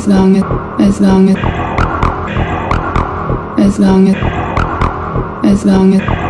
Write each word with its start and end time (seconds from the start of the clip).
as, 0.00 0.08
long 0.08 0.36
as, 0.36 0.42
as 0.80 1.00
long 1.00 1.28
as, 1.28 1.36
as 3.58 3.78
long 3.78 4.08
as, 4.08 4.16
as 5.44 5.64
long 5.66 5.94
as, 5.94 6.29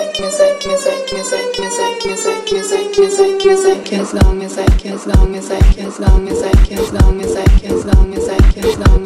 I 0.01 0.05
as 0.05 0.39
I 0.41 0.49
as 0.65 0.87
I 0.87 0.97
as 1.13 1.31
I 1.31 1.45
as 1.61 1.77
I 1.77 1.93
as 2.09 2.25
I 2.25 2.41
as 2.57 2.71
I 2.71 2.89
as 3.05 3.19
I 3.19 3.37
as 3.51 3.65
I 3.65 3.99
as 3.99 4.13
long 4.15 4.41
as 4.41 4.57
I 4.57 4.65
as 4.89 5.05
long 5.05 5.35
as 5.35 5.51
I 5.51 5.57
as 5.77 5.99
long 5.99 6.27
as 6.27 6.41
I 6.41 6.49
as 6.73 6.91
long 6.91 7.21
as 7.21 7.35
I 7.35 7.43
as 7.67 7.85
long 7.85 8.13
as 8.15 8.27
I 8.27 8.37
as 8.57 8.77
long 8.79 9.00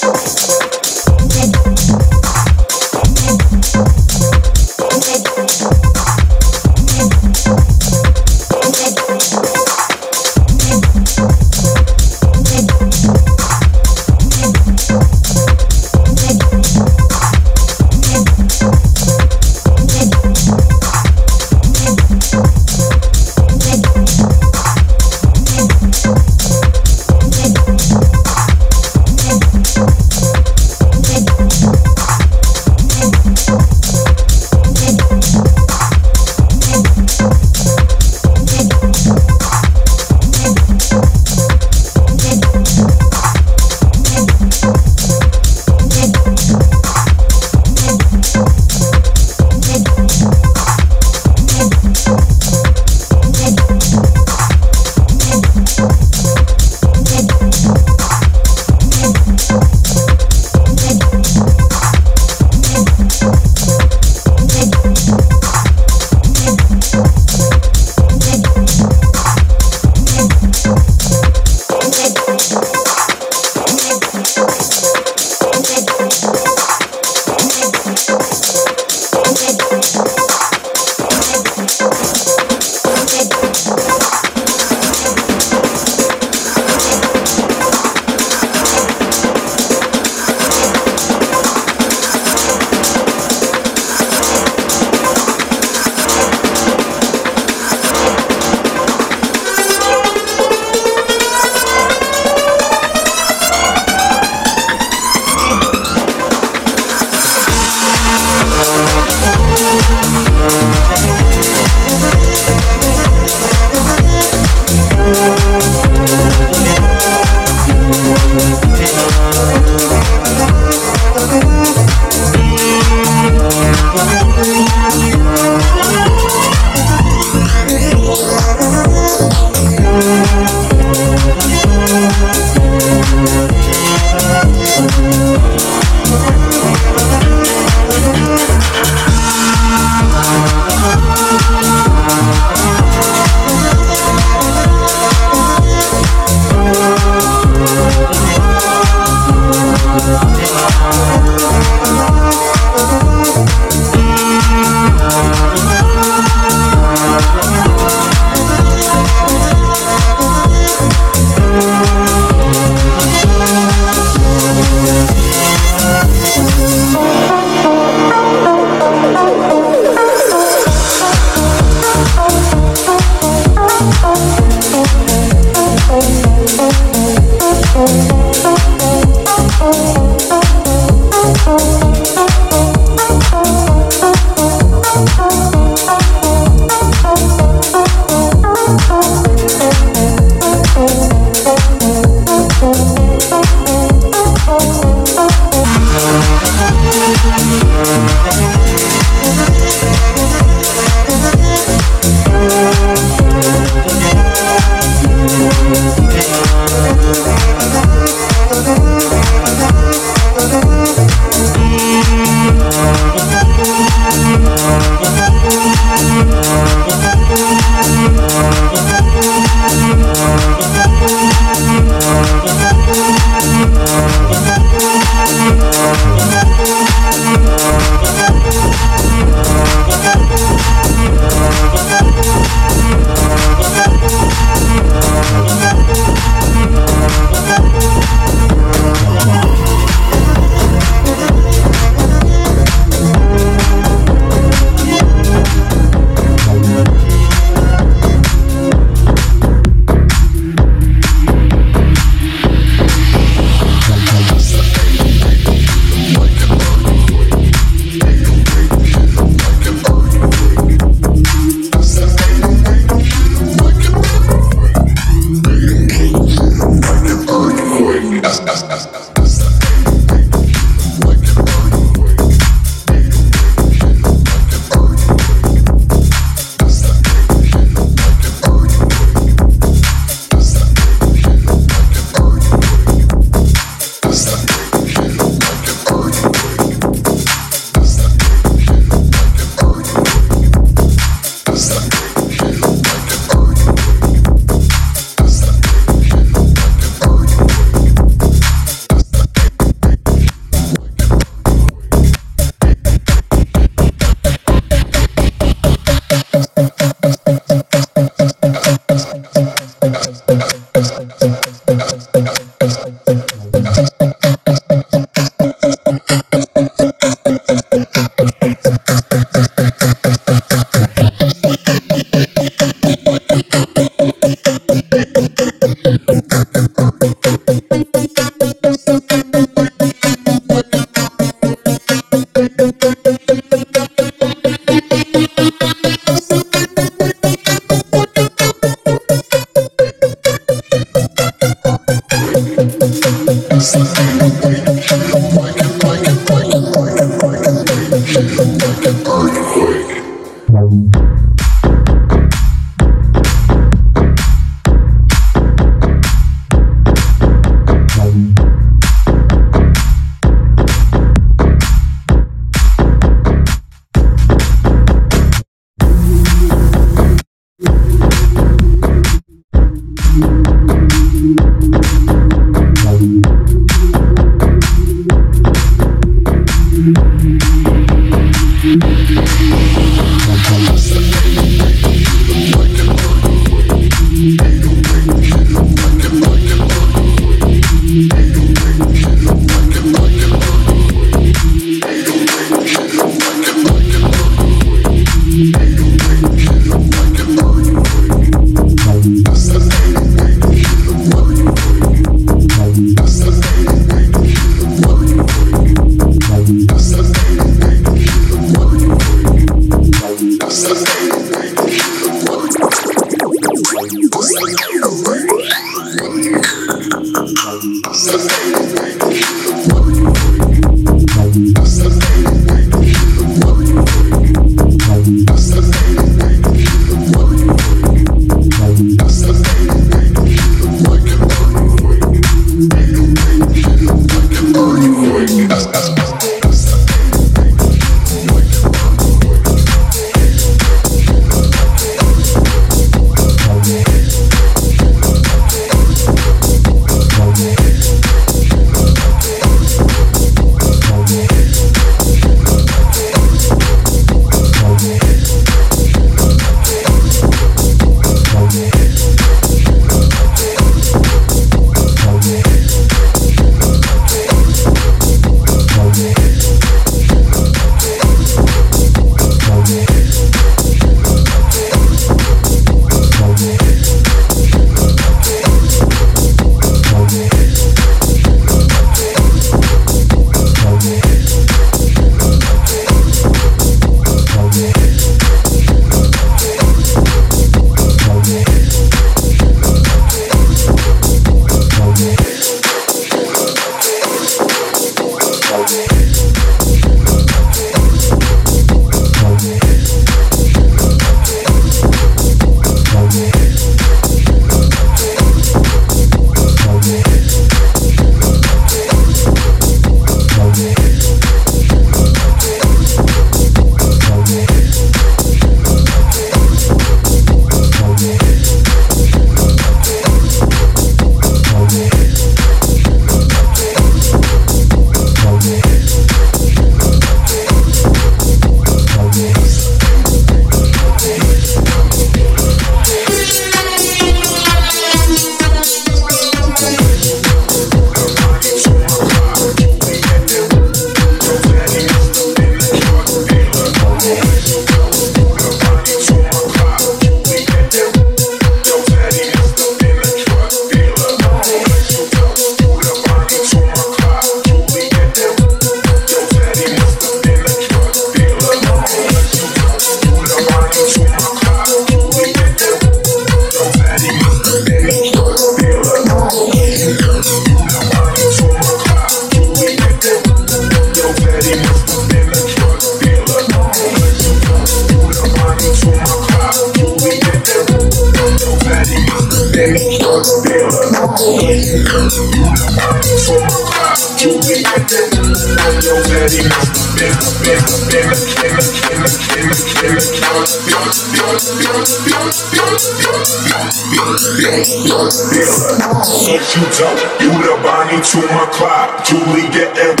You're 594.56 595.12
the 595.12 595.28
dealer. 595.36 595.76
what 595.84 596.44
you 596.56 596.64
don't, 596.80 596.96
you 597.20 597.28
the 597.44 597.60
Bonnie 597.60 598.00
to 598.00 598.18
my 598.32 598.48
clock. 598.56 599.04
Juliet 599.04 599.76
and 599.76 600.00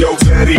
yo, 0.00 0.16
Teddy, 0.16 0.58